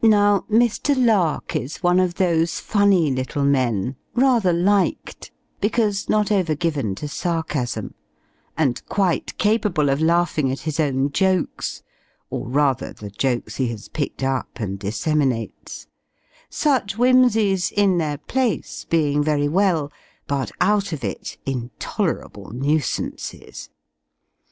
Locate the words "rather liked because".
4.14-6.08